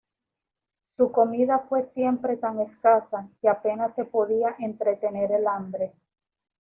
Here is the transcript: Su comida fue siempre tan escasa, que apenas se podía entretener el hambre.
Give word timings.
Su 0.97 1.11
comida 1.11 1.59
fue 1.69 1.83
siempre 1.83 2.35
tan 2.35 2.59
escasa, 2.59 3.29
que 3.39 3.47
apenas 3.47 3.93
se 3.93 4.03
podía 4.03 4.55
entretener 4.57 5.31
el 5.31 5.45
hambre. 5.45 5.93